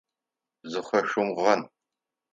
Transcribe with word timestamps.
Зыхэшъумгъэн. 0.71 1.61